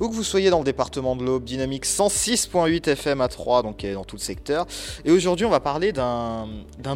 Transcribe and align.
Où 0.00 0.08
que 0.08 0.14
vous 0.14 0.24
soyez 0.24 0.50
dans 0.50 0.58
le 0.58 0.64
département 0.64 1.14
de 1.14 1.24
l'Aube, 1.24 1.44
Dynamique 1.44 1.86
106.8 1.86 2.90
FM 2.90 3.20
à 3.20 3.28
3, 3.28 3.62
donc 3.62 3.86
dans 3.86 4.04
tout 4.04 4.16
le 4.16 4.20
secteur. 4.20 4.66
Et 5.04 5.10
aujourd'hui, 5.10 5.46
on 5.46 5.50
va 5.50 5.60
parler 5.60 5.92
d'un 5.92 6.48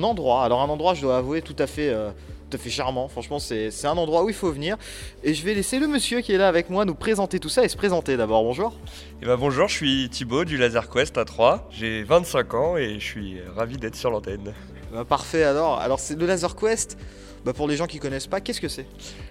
endroit. 0.02 0.44
Alors 0.44 0.62
un 0.62 0.68
endroit, 0.68 0.94
je 0.94 1.02
dois 1.02 1.18
avouer, 1.18 1.42
tout 1.42 1.56
à 1.58 1.66
fait... 1.66 1.90
Euh, 1.90 2.10
tout 2.48 2.56
à 2.56 2.60
fait 2.60 2.70
charmant, 2.70 3.08
franchement 3.08 3.38
c'est 3.38 3.84
un 3.84 3.96
endroit 3.98 4.24
où 4.24 4.30
il 4.30 4.34
faut 4.34 4.50
venir. 4.50 4.78
Et 5.22 5.34
je 5.34 5.44
vais 5.44 5.52
laisser 5.52 5.78
le 5.78 5.86
monsieur 5.86 6.22
qui 6.22 6.32
est 6.32 6.38
là 6.38 6.48
avec 6.48 6.70
moi 6.70 6.86
nous 6.86 6.94
présenter 6.94 7.38
tout 7.38 7.50
ça 7.50 7.62
et 7.62 7.68
se 7.68 7.76
présenter 7.76 8.16
d'abord. 8.16 8.42
Bonjour. 8.42 8.72
Et 8.72 9.24
eh 9.24 9.26
ben 9.26 9.36
bonjour, 9.36 9.68
je 9.68 9.74
suis 9.74 10.08
Thibaut 10.08 10.46
du 10.46 10.56
Laser 10.56 10.88
Quest 10.88 11.18
à 11.18 11.26
3. 11.26 11.68
J'ai 11.70 12.04
25 12.04 12.54
ans 12.54 12.76
et 12.78 12.94
je 12.94 13.04
suis 13.04 13.36
ravi 13.54 13.76
d'être 13.76 13.96
sur 13.96 14.10
l'antenne. 14.10 14.54
Bah, 14.92 15.04
parfait 15.04 15.42
alors. 15.42 15.78
Alors 15.78 16.00
c'est 16.00 16.18
le 16.18 16.24
Laser 16.24 16.56
Quest. 16.56 16.96
Bah, 17.44 17.52
pour 17.52 17.68
les 17.68 17.76
gens 17.76 17.86
qui 17.86 17.98
connaissent 17.98 18.26
pas, 18.26 18.40
qu'est-ce 18.40 18.60
que 18.60 18.68
c'est? 18.68 18.86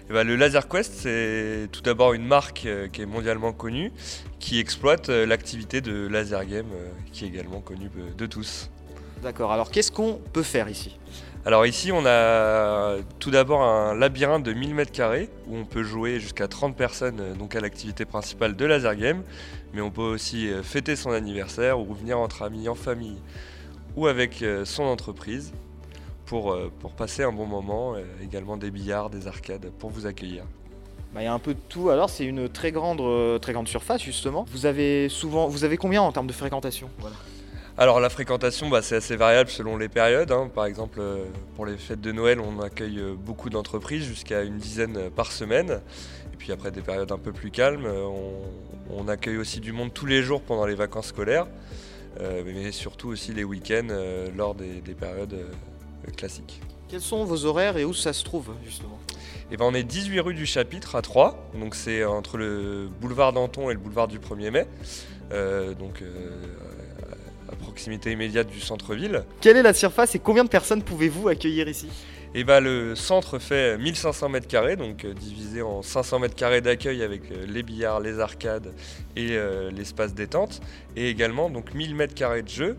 Eh 0.08 0.12
ben, 0.12 0.26
Le 0.26 0.36
Laser 0.36 0.68
Quest, 0.68 0.92
c'est 0.94 1.68
tout 1.70 1.82
d'abord 1.82 2.14
une 2.14 2.24
marque 2.24 2.64
euh, 2.66 2.88
qui 2.88 3.02
est 3.02 3.06
mondialement 3.06 3.52
connue, 3.52 3.92
qui 4.38 4.58
exploite 4.58 5.08
euh, 5.08 5.26
l'activité 5.26 5.80
de 5.80 6.06
laser 6.06 6.44
game, 6.46 6.66
euh, 6.72 6.88
qui 7.12 7.24
est 7.24 7.28
également 7.28 7.60
connue 7.60 7.90
de 8.16 8.26
tous. 8.26 8.70
D'accord, 9.22 9.52
alors 9.52 9.70
qu'est-ce 9.70 9.92
qu'on 9.92 10.20
peut 10.32 10.42
faire 10.42 10.68
ici? 10.68 10.96
Alors 11.44 11.66
ici 11.66 11.92
on 11.92 12.04
a 12.04 12.96
tout 13.20 13.30
d'abord 13.30 13.62
un 13.62 13.94
labyrinthe 13.94 14.42
de 14.42 14.52
1000 14.52 14.74
m2 14.74 15.28
où 15.46 15.56
on 15.56 15.64
peut 15.64 15.82
jouer 15.82 16.20
jusqu'à 16.20 16.48
30 16.48 16.76
personnes 16.76 17.34
donc 17.38 17.54
à 17.54 17.60
l'activité 17.60 18.04
principale 18.04 18.54
de 18.54 18.64
Laser 18.64 18.96
Game, 18.96 19.22
mais 19.72 19.80
on 19.80 19.90
peut 19.90 20.02
aussi 20.02 20.50
fêter 20.62 20.94
son 20.94 21.10
anniversaire 21.10 21.80
ou 21.80 21.94
venir 21.94 22.18
entre 22.18 22.42
amis, 22.42 22.68
en 22.68 22.74
famille 22.74 23.18
ou 23.96 24.08
avec 24.08 24.44
son 24.64 24.82
entreprise 24.82 25.52
pour, 26.28 26.52
euh, 26.52 26.70
pour 26.80 26.92
passer 26.92 27.22
un 27.22 27.32
bon 27.32 27.46
moment, 27.46 27.94
euh, 27.94 28.04
également 28.22 28.58
des 28.58 28.70
billards, 28.70 29.08
des 29.08 29.26
arcades 29.26 29.70
pour 29.78 29.88
vous 29.88 30.06
accueillir. 30.06 30.44
Bah, 31.14 31.22
il 31.22 31.24
y 31.24 31.26
a 31.26 31.32
un 31.32 31.38
peu 31.38 31.54
de 31.54 31.60
tout. 31.70 31.88
Alors 31.88 32.10
c'est 32.10 32.26
une 32.26 32.50
très 32.50 32.70
grande, 32.70 33.00
euh, 33.00 33.38
très 33.38 33.54
grande 33.54 33.66
surface 33.66 34.02
justement. 34.02 34.44
Vous 34.52 34.66
avez 34.66 35.08
souvent, 35.08 35.48
vous 35.48 35.64
avez 35.64 35.78
combien 35.78 36.02
en 36.02 36.12
termes 36.12 36.26
de 36.26 36.32
fréquentation? 36.34 36.90
Alors 37.78 37.98
la 37.98 38.10
fréquentation, 38.10 38.68
bah, 38.68 38.82
c'est 38.82 38.96
assez 38.96 39.16
variable 39.16 39.48
selon 39.48 39.78
les 39.78 39.88
périodes. 39.88 40.30
Hein. 40.30 40.50
Par 40.54 40.66
exemple, 40.66 41.00
pour 41.56 41.64
les 41.64 41.78
fêtes 41.78 42.02
de 42.02 42.12
Noël, 42.12 42.40
on 42.40 42.60
accueille 42.60 43.00
beaucoup 43.16 43.48
d'entreprises, 43.48 44.04
jusqu'à 44.04 44.42
une 44.42 44.58
dizaine 44.58 45.08
par 45.10 45.32
semaine. 45.32 45.80
Et 46.34 46.36
puis 46.36 46.52
après 46.52 46.70
des 46.70 46.82
périodes 46.82 47.10
un 47.10 47.18
peu 47.18 47.32
plus 47.32 47.50
calmes, 47.50 47.88
on, 48.90 49.08
accueille 49.08 49.38
aussi 49.38 49.60
du 49.60 49.72
monde 49.72 49.94
tous 49.94 50.04
les 50.04 50.22
jours 50.22 50.42
pendant 50.42 50.66
les 50.66 50.74
vacances 50.74 51.06
scolaires, 51.06 51.46
mais 52.20 52.70
surtout 52.72 53.08
aussi 53.08 53.32
les 53.32 53.44
week-ends 53.44 53.88
lors 54.36 54.54
des, 54.54 54.82
des 54.82 54.94
périodes 54.94 55.36
classique. 56.16 56.60
Quels 56.88 57.00
sont 57.00 57.24
vos 57.24 57.44
horaires 57.44 57.76
et 57.76 57.84
où 57.84 57.92
ça 57.92 58.12
se 58.12 58.24
trouve 58.24 58.50
justement 58.64 58.98
eh 59.50 59.56
ben, 59.56 59.64
on 59.64 59.72
est 59.72 59.82
18 59.82 60.20
rue 60.20 60.34
du 60.34 60.44
Chapitre 60.44 60.94
à 60.94 61.00
3, 61.00 61.50
donc 61.58 61.74
c'est 61.74 62.04
entre 62.04 62.36
le 62.36 62.86
boulevard 63.00 63.32
Danton 63.32 63.70
et 63.70 63.72
le 63.72 63.78
boulevard 63.78 64.06
du 64.06 64.18
1er 64.18 64.50
mai, 64.50 64.66
euh, 65.32 65.72
donc 65.72 66.02
euh, 66.02 66.36
à 67.50 67.56
proximité 67.56 68.12
immédiate 68.12 68.48
du 68.48 68.60
centre-ville. 68.60 69.24
Quelle 69.40 69.56
est 69.56 69.62
la 69.62 69.72
surface 69.72 70.14
et 70.14 70.18
combien 70.18 70.44
de 70.44 70.50
personnes 70.50 70.82
pouvez-vous 70.82 71.28
accueillir 71.28 71.66
ici? 71.66 71.88
Et 72.34 72.44
ben, 72.44 72.60
le 72.60 72.94
centre 72.94 73.38
fait 73.38 73.78
1500 73.78 74.28
mètres 74.28 74.48
carrés, 74.48 74.76
donc 74.76 75.04
euh, 75.04 75.14
divisé 75.14 75.62
en 75.62 75.82
500 75.82 76.18
mètres 76.18 76.36
carrés 76.36 76.60
d'accueil 76.60 77.02
avec 77.02 77.22
les 77.30 77.62
billards, 77.62 78.00
les 78.00 78.20
arcades 78.20 78.72
et 79.16 79.36
l'espace 79.72 80.14
détente, 80.14 80.60
et 80.96 81.08
également 81.08 81.50
donc 81.50 81.74
1000 81.74 81.94
mètres 81.94 82.14
carrés 82.14 82.42
de 82.42 82.48
jeu 82.48 82.76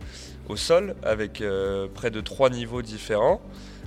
au 0.50 0.56
sol 0.56 0.96
avec 1.04 1.42
euh, 1.42 1.88
près 1.94 2.12
de 2.12 2.20
trois 2.20 2.50
niveaux 2.50 2.82
différents 2.82 3.40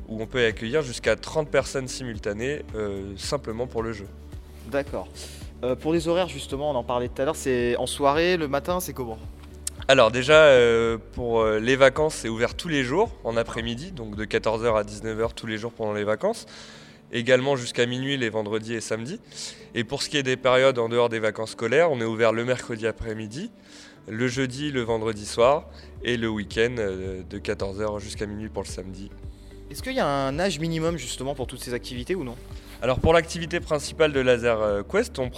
où 0.09 0.23
on 0.23 0.27
peut 0.27 0.45
accueillir 0.45 0.83
jusqu'à 0.83 1.17
30 1.17 1.49
personnes 1.49 1.89
simultanées 1.89 2.63
euh, 2.75 3.13
simplement 3.17 3.67
pour 3.67 3.83
le 3.83 3.93
jeu. 3.93 4.07
D'accord. 4.71 5.09
Euh, 5.65 5.77
pour 5.77 5.93
les 5.93 6.09
horaires 6.09 6.29
justement, 6.29 6.71
on 6.71 6.75
en 6.75 6.85
parlait 6.85 7.09
tout 7.09 7.21
à 7.21 7.25
l'heure, 7.25 7.37
c'est 7.37 7.77
en 7.77 7.87
soirée, 7.87 8.37
le 8.37 8.49
matin, 8.49 8.81
c'est 8.81 8.93
comment? 8.93 9.19
Alors 9.93 10.11
déjà, 10.11 10.49
pour 11.13 11.45
les 11.45 11.77
vacances, 11.77 12.15
c'est 12.15 12.31
ouvert 12.31 12.55
tous 12.55 12.69
les 12.69 12.83
jours, 12.83 13.15
en 13.25 13.37
après-midi, 13.37 13.93
donc 13.93 14.17
de 14.17 14.25
14h 14.25 14.75
à 14.75 14.85
19h 14.85 15.35
tous 15.35 15.47
les 15.47 15.59
jours 15.59 15.71
pendant 15.71 15.93
les 15.93 16.05
vacances. 16.05 16.47
Également 17.13 17.57
jusqu'à 17.57 17.85
minuit 17.85 18.17
les 18.17 18.31
vendredis 18.31 18.73
et 18.73 18.81
samedis. 18.81 19.21
Et 19.75 19.85
pour 19.85 20.03
ce 20.03 20.09
qui 20.09 20.17
est 20.17 20.23
des 20.23 20.39
périodes 20.39 20.79
en 20.79 20.89
dehors 20.89 21.11
des 21.11 21.19
vacances 21.19 21.51
scolaires, 21.51 21.91
on 21.91 22.01
est 22.01 22.07
ouvert 22.07 22.33
le 22.33 22.47
mercredi 22.47 22.87
après-midi, 22.87 23.51
le 24.09 24.29
jeudi, 24.29 24.71
le 24.71 24.81
vendredi 24.81 25.27
soir 25.27 25.69
et 26.03 26.17
le 26.17 26.31
week-end 26.31 26.75
euh, 26.79 27.23
de 27.29 27.39
14h 27.39 28.01
jusqu'à 28.01 28.25
minuit 28.25 28.49
pour 28.49 28.63
le 28.63 28.69
samedi. 28.69 29.11
Est-ce 29.71 29.83
qu'il 29.83 29.93
y 29.93 30.01
a 30.01 30.07
un 30.07 30.39
âge 30.39 30.59
minimum 30.59 30.97
justement 30.97 31.35
pour 31.35 31.47
toutes 31.47 31.63
ces 31.63 31.75
activités 31.75 32.15
ou 32.15 32.25
non? 32.25 32.37
Alors 32.83 32.99
pour 33.01 33.13
l'activité 33.13 33.61
principale 33.61 34.13
de 34.13 34.21
Laser 34.21 34.61
euh, 34.61 34.83
Quest, 34.83 35.19
on, 35.19 35.31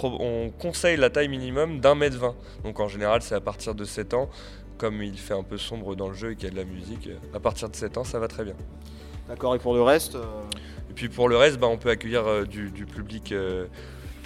conseille 0.59 0.97
la 0.97 1.09
taille 1.09 1.29
minimum 1.29 1.79
d'un 1.79 1.95
mètre 1.95 2.17
vingt. 2.17 2.35
Donc 2.63 2.79
en 2.79 2.87
général 2.87 3.21
c'est 3.21 3.35
à 3.35 3.41
partir 3.41 3.75
de 3.75 3.85
7 3.85 4.13
ans. 4.13 4.29
Comme 4.77 5.01
il 5.01 5.17
fait 5.17 5.33
un 5.33 5.43
peu 5.43 5.57
sombre 5.57 5.95
dans 5.95 6.09
le 6.09 6.15
jeu 6.15 6.31
et 6.31 6.35
qu'il 6.35 6.45
y 6.45 6.47
a 6.47 6.51
de 6.51 6.57
la 6.57 6.65
musique, 6.65 7.07
euh, 7.07 7.15
à 7.33 7.39
partir 7.39 7.69
de 7.69 7.75
7 7.75 7.97
ans 7.97 8.03
ça 8.03 8.19
va 8.19 8.27
très 8.27 8.43
bien. 8.43 8.55
D'accord, 9.29 9.55
et 9.55 9.59
pour 9.59 9.73
le 9.73 9.81
reste 9.81 10.17
Et 10.89 10.93
puis 10.93 11.07
pour 11.07 11.29
le 11.29 11.37
reste, 11.37 11.57
bah, 11.57 11.67
on 11.67 11.77
peut 11.77 11.89
accueillir 11.89 12.45
du, 12.45 12.69
public 12.85 13.33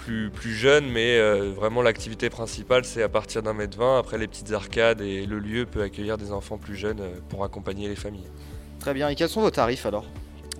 plus, 0.00 0.30
plus 0.30 0.54
jeune, 0.54 0.90
mais 0.90 1.18
euh, 1.18 1.52
vraiment 1.54 1.82
l'activité 1.82 2.30
principale 2.30 2.84
c'est 2.84 3.02
à 3.02 3.08
partir 3.08 3.42
d'un 3.42 3.52
mètre 3.52 3.78
vingt. 3.78 3.98
Après 3.98 4.18
les 4.18 4.26
petites 4.26 4.52
arcades 4.52 5.00
et 5.00 5.26
le 5.26 5.38
lieu 5.38 5.66
peut 5.66 5.82
accueillir 5.82 6.16
des 6.16 6.32
enfants 6.32 6.58
plus 6.58 6.76
jeunes 6.76 7.00
euh, 7.00 7.10
pour 7.28 7.44
accompagner 7.44 7.88
les 7.88 7.96
familles. 7.96 8.28
Très 8.78 8.94
bien, 8.94 9.08
et 9.08 9.14
quels 9.14 9.28
sont 9.28 9.42
vos 9.42 9.50
tarifs 9.50 9.86
alors? 9.86 10.06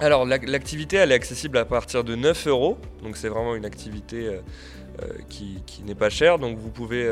Alors 0.01 0.25
l'activité 0.25 0.97
elle 0.97 1.13
est 1.13 1.15
accessible 1.15 1.59
à 1.59 1.65
partir 1.65 2.05
de 2.05 2.15
9 2.15 2.47
euros, 2.49 2.79
donc 3.03 3.17
c'est 3.17 3.29
vraiment 3.29 3.55
une 3.55 3.65
activité 3.65 4.27
euh, 4.27 5.07
qui, 5.29 5.63
n'est 5.85 5.95
pas 5.95 6.11
chère, 6.11 6.39
donc 6.39 6.59
vous 6.59 6.71
pouvez 6.71 7.05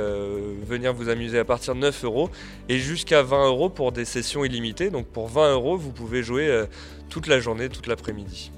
venir 0.66 0.92
vous 0.92 1.08
amuser 1.08 1.38
à 1.38 1.44
partir 1.44 1.74
de 1.74 1.80
9 1.80 2.04
euros 2.04 2.30
et 2.68 2.78
jusqu'à 2.78 3.22
20 3.22 3.46
euros 3.46 3.70
pour 3.70 3.92
des 3.92 4.04
sessions 4.04 4.44
illimitées, 4.44 4.90
donc 4.90 5.06
pour 5.06 5.28
20 5.28 5.52
euros 5.52 5.76
vous 5.76 5.92
pouvez 5.92 6.22
jouer 6.22 6.64
toute 7.08 7.26
la 7.26 7.40
journée, 7.40 7.68
toute 7.68 7.86
l'après-midi. 7.86 8.50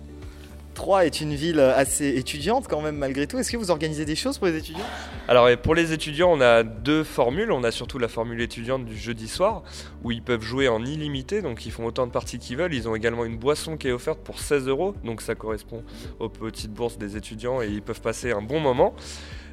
Troyes 0.81 1.05
est 1.05 1.21
une 1.21 1.35
ville 1.35 1.61
assez 1.61 2.09
étudiante 2.17 2.67
quand 2.67 2.81
même 2.81 2.97
malgré 2.97 3.27
tout. 3.27 3.39
Est-ce 3.39 3.53
que 3.53 3.59
vous 3.59 3.71
organisez 3.71 4.07
des 4.07 4.15
choses 4.15 4.39
pour 4.39 4.47
les 4.47 4.57
étudiants? 4.57 4.87
Alors 5.29 5.47
pour 5.59 5.75
les 5.75 5.93
étudiants, 5.93 6.33
on 6.33 6.41
a 6.41 6.63
deux 6.63 7.05
formules. 7.05 7.53
On 7.53 7.65
a 7.65 7.71
surtout 7.71 7.99
la 7.99 8.09
formule 8.09 8.41
étudiante 8.41 8.87
du 8.87 8.97
jeudi 8.97 9.29
soir 9.29 9.63
où 10.05 10.11
ils 10.11 10.23
peuvent 10.23 10.41
jouer 10.41 10.69
en 10.69 10.83
illimité, 10.83 11.43
donc 11.43 11.67
ils 11.67 11.71
font 11.71 11.85
autant 11.85 12.07
de 12.07 12.13
parties 12.13 12.39
qu'ils 12.39 12.57
veulent. 12.57 12.73
Ils 12.73 12.89
ont 12.89 12.95
également 12.95 13.27
une 13.27 13.37
boisson 13.37 13.77
qui 13.77 13.89
est 13.89 13.93
offerte 13.93 14.21
pour 14.21 14.39
16 14.39 14.69
euros, 14.69 14.95
donc 15.05 15.21
ça 15.21 15.35
correspond 15.35 15.85
aux 16.19 16.31
petites 16.31 16.73
bourses 16.73 16.97
des 16.97 17.15
étudiants 17.15 17.61
et 17.61 17.69
ils 17.69 17.83
peuvent 17.83 18.01
passer 18.01 18.33
un 18.33 18.41
bon 18.41 18.59
moment. 18.59 18.95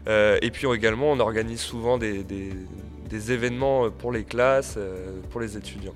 Euh, 0.08 0.38
et 0.42 0.50
puis 0.50 0.66
également, 0.74 1.12
on 1.12 1.20
organise 1.20 1.60
souvent 1.60 1.98
des, 1.98 2.24
événements 3.12 3.92
pour 3.92 4.14
les 4.14 4.24
classes, 4.24 4.76
euh, 4.78 5.20
pour 5.30 5.42
les 5.42 5.58
étudiants. 5.58 5.94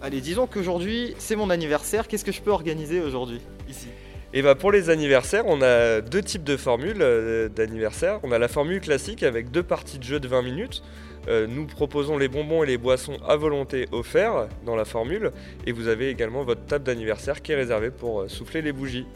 Allez, 0.00 0.22
disons 0.22 0.46
qu'aujourd'hui, 0.46 1.14
c'est 1.18 1.36
mon 1.36 1.50
anniversaire. 1.50 2.08
Qu'est-ce 2.08 2.24
que 2.24 2.32
je 2.32 2.40
peux 2.40 2.52
organiser 2.52 3.00
aujourd'hui 3.02 3.42
ici? 3.68 3.88
Et 4.34 4.40
bah 4.40 4.54
pour 4.54 4.72
les 4.72 4.88
anniversaires, 4.88 5.44
on 5.46 5.60
a 5.60 6.00
deux 6.00 6.22
types 6.22 6.44
de 6.44 6.56
formules 6.56 7.02
euh, 7.02 7.50
d'anniversaire. 7.50 8.18
On 8.22 8.32
a 8.32 8.38
la 8.38 8.48
formule 8.48 8.80
classique 8.80 9.22
avec 9.22 9.50
deux 9.50 9.62
parties 9.62 9.98
de 9.98 10.04
jeu 10.04 10.20
de 10.20 10.26
20 10.26 10.40
minutes. 10.40 10.82
Euh, 11.28 11.46
nous 11.46 11.66
proposons 11.66 12.16
les 12.16 12.28
bonbons 12.28 12.62
et 12.62 12.66
les 12.66 12.78
boissons 12.78 13.18
à 13.28 13.36
volonté 13.36 13.88
offerts 13.92 14.48
dans 14.64 14.74
la 14.74 14.86
formule. 14.86 15.32
Et 15.66 15.72
vous 15.72 15.86
avez 15.86 16.08
également 16.08 16.44
votre 16.44 16.64
table 16.64 16.84
d'anniversaire 16.84 17.42
qui 17.42 17.52
est 17.52 17.56
réservée 17.56 17.90
pour 17.90 18.22
euh, 18.22 18.28
souffler 18.28 18.62
les 18.62 18.72
bougies. 18.72 19.06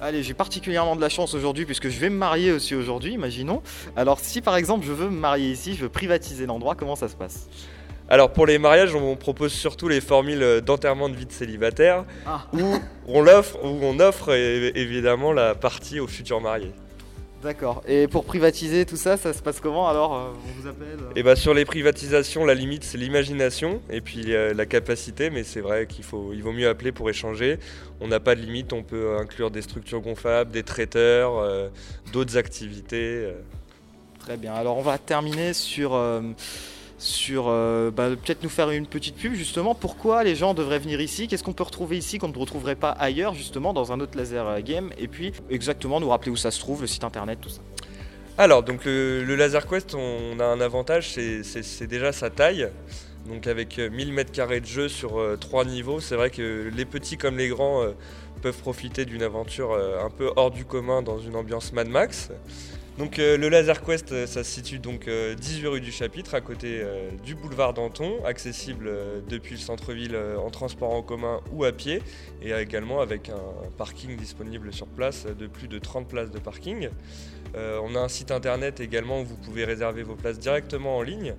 Allez, 0.00 0.22
j'ai 0.22 0.34
particulièrement 0.34 0.94
de 0.94 1.00
la 1.00 1.08
chance 1.08 1.34
aujourd'hui 1.34 1.64
puisque 1.64 1.88
je 1.88 1.98
vais 1.98 2.10
me 2.10 2.16
marier 2.16 2.52
aussi 2.52 2.76
aujourd'hui, 2.76 3.14
imaginons. 3.14 3.62
Alors 3.96 4.20
si 4.20 4.40
par 4.40 4.56
exemple 4.56 4.86
je 4.86 4.92
veux 4.92 5.08
me 5.08 5.18
marier 5.18 5.50
ici, 5.50 5.74
je 5.74 5.82
veux 5.82 5.88
privatiser 5.88 6.46
l'endroit, 6.46 6.74
comment 6.74 6.96
ça 6.96 7.08
se 7.08 7.16
passe? 7.16 7.48
Alors 8.12 8.30
pour 8.30 8.44
les 8.44 8.58
mariages, 8.58 8.94
on 8.94 9.16
propose 9.16 9.54
surtout 9.54 9.88
les 9.88 10.02
formules 10.02 10.60
d'enterrement 10.60 11.08
de 11.08 11.16
vie 11.16 11.24
de 11.24 11.32
célibataire, 11.32 12.04
ah. 12.26 12.44
où 12.52 12.74
on 13.08 13.26
offre, 13.26 13.58
où 13.64 13.78
on 13.82 14.00
offre 14.00 14.34
évidemment 14.34 15.32
la 15.32 15.54
partie 15.54 15.98
aux 15.98 16.06
futurs 16.06 16.42
mariés. 16.42 16.74
D'accord. 17.42 17.82
Et 17.88 18.08
pour 18.08 18.26
privatiser 18.26 18.84
tout 18.84 18.98
ça, 18.98 19.16
ça 19.16 19.32
se 19.32 19.40
passe 19.40 19.60
comment 19.60 19.88
alors 19.88 20.14
euh, 20.14 20.28
On 20.46 20.60
vous 20.60 20.68
appelle 20.68 20.98
Et 21.16 21.20
eh 21.20 21.22
bah 21.22 21.30
ben, 21.30 21.36
sur 21.36 21.54
les 21.54 21.64
privatisations, 21.64 22.44
la 22.44 22.52
limite 22.52 22.84
c'est 22.84 22.98
l'imagination 22.98 23.80
et 23.88 24.02
puis 24.02 24.34
euh, 24.34 24.52
la 24.52 24.66
capacité, 24.66 25.30
mais 25.30 25.42
c'est 25.42 25.62
vrai 25.62 25.86
qu'il 25.86 26.04
faut, 26.04 26.34
il 26.34 26.42
vaut 26.42 26.52
mieux 26.52 26.68
appeler 26.68 26.92
pour 26.92 27.08
échanger. 27.08 27.58
On 28.02 28.08
n'a 28.08 28.20
pas 28.20 28.34
de 28.34 28.42
limite, 28.42 28.74
on 28.74 28.82
peut 28.82 29.16
inclure 29.18 29.50
des 29.50 29.62
structures 29.62 30.02
gonflables, 30.02 30.50
des 30.50 30.64
traiteurs, 30.64 31.38
euh, 31.38 31.70
d'autres 32.12 32.36
activités. 32.36 33.26
Très 34.18 34.36
bien. 34.36 34.52
Alors 34.52 34.76
on 34.76 34.82
va 34.82 34.98
terminer 34.98 35.54
sur 35.54 35.98
sur 37.02 37.46
euh, 37.48 37.90
bah, 37.90 38.08
peut-être 38.10 38.42
nous 38.42 38.48
faire 38.48 38.70
une 38.70 38.86
petite 38.86 39.16
pub 39.16 39.34
justement. 39.34 39.74
Pourquoi 39.74 40.22
les 40.22 40.36
gens 40.36 40.54
devraient 40.54 40.78
venir 40.78 41.00
ici? 41.00 41.26
Qu'est-ce 41.26 41.42
qu'on 41.42 41.52
peut 41.52 41.64
retrouver 41.64 41.98
ici 41.98 42.18
qu'on 42.18 42.28
ne 42.28 42.38
retrouverait 42.38 42.76
pas 42.76 42.90
ailleurs 42.90 43.34
justement 43.34 43.72
dans 43.72 43.92
un 43.92 44.00
autre 44.00 44.16
laser 44.16 44.46
euh, 44.46 44.60
game? 44.60 44.90
Et 44.98 45.08
puis 45.08 45.32
exactement 45.50 46.00
nous 46.00 46.08
rappeler 46.08 46.30
où 46.30 46.36
ça 46.36 46.50
se 46.50 46.60
trouve, 46.60 46.80
le 46.80 46.86
site 46.86 47.04
internet, 47.04 47.40
tout 47.40 47.48
ça. 47.48 47.60
Alors 48.38 48.62
donc 48.62 48.84
le, 48.84 49.34
Laser 49.34 49.66
Quest, 49.66 49.94
on 49.94 50.38
a 50.40 50.44
un 50.44 50.60
avantage, 50.60 51.10
c'est 51.10 51.86
déjà 51.86 52.12
sa 52.12 52.30
taille. 52.30 52.68
Donc 53.26 53.46
avec 53.46 53.78
1000 53.78 54.14
m2 54.14 54.60
de 54.60 54.66
jeu 54.66 54.88
sur 54.88 55.20
3 55.40 55.64
euh, 55.64 55.68
niveaux, 55.68 56.00
c'est 56.00 56.16
vrai 56.16 56.30
que 56.30 56.70
les 56.74 56.84
petits 56.84 57.16
comme 57.16 57.36
les 57.36 57.48
grands 57.48 57.84
peuvent 58.40 58.58
profiter 58.58 59.04
d'une 59.04 59.22
aventure 59.22 59.74
un 59.74 60.10
peu 60.10 60.32
hors 60.36 60.50
du 60.50 60.64
commun 60.64 61.02
dans 61.02 61.18
une 61.18 61.36
ambiance 61.36 61.72
Mad 61.72 61.88
Max. 61.88 62.30
Donc 62.98 63.18
euh, 63.18 63.38
le 63.38 63.48
Laser 63.48 63.82
Quest, 63.82 64.12
euh, 64.12 64.26
ça 64.26 64.44
se 64.44 64.50
situe 64.50 64.78
donc 64.78 65.08
18 65.08 65.66
rue 65.66 65.80
du 65.80 65.90
Chapitre, 65.90 66.34
à 66.34 66.42
côté 66.42 66.82
du 67.24 67.34
boulevard 67.34 67.72
Danton, 67.74 68.24
accessible 68.24 68.92
depuis 69.28 69.54
le 69.54 69.60
centre-ville 69.60 70.16
en 70.16 70.50
transport 70.50 70.92
en 70.92 71.02
commun 71.02 71.40
ou 71.52 71.64
à 71.64 71.72
pied, 71.72 72.02
et 72.42 72.52
également 72.52 73.00
avec 73.00 73.30
un 73.30 73.40
parking 73.78 74.16
disponible 74.16 74.72
sur 74.72 74.86
place 74.86 75.26
de 75.26 75.46
plus 75.46 75.68
de 75.68 75.78
30 75.78 76.08
places 76.08 76.30
de 76.30 76.38
parking. 76.38 76.88
on 77.54 77.94
a 77.94 77.98
un 77.98 78.08
site 78.08 78.30
internet 78.30 78.80
également 78.80 79.20
où 79.20 79.24
vous 79.24 79.36
pouvez 79.36 79.64
réserver 79.64 80.02
vos 80.02 80.14
places 80.14 80.38
directement 80.38 80.98
en 80.98 81.02
ligne, 81.02 81.34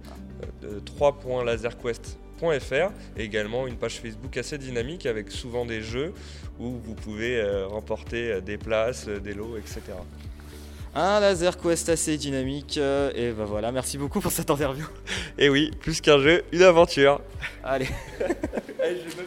de 0.61 0.79
3.laserquest.fr, 0.79 2.91
et 3.17 3.23
également 3.23 3.67
une 3.67 3.77
page 3.77 3.99
Facebook 3.99 4.35
assez 4.37 4.57
dynamique 4.57 5.05
avec 5.05 5.31
souvent 5.31 5.65
des 5.65 5.81
jeux 5.81 6.13
où 6.59 6.79
vous 6.83 6.95
pouvez 6.95 7.41
remporter 7.65 8.41
des 8.41 8.57
places, 8.57 9.07
des 9.07 9.33
lots, 9.33 9.57
etc 9.57 9.93
un 10.95 11.19
laser 11.19 11.57
quest 11.57 11.89
assez 11.89 12.17
dynamique. 12.17 12.77
Euh, 12.77 13.11
et 13.15 13.31
bah 13.31 13.45
voilà, 13.45 13.71
merci 13.71 13.97
beaucoup 13.97 14.19
pour 14.19 14.31
cette 14.31 14.49
interview. 14.49 14.85
Et 15.37 15.49
oui, 15.49 15.71
plus 15.79 16.01
qu'un 16.01 16.19
jeu, 16.19 16.43
une 16.51 16.63
aventure. 16.63 17.21
Allez. 17.63 17.87
J'ai 18.19 18.25
même 18.25 18.35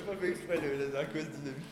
pas 0.06 0.16
fait 0.20 0.28
exprès 0.28 0.58
le 0.62 0.84
laser 0.84 1.04
quest 1.12 1.28
dynamique. 1.30 1.62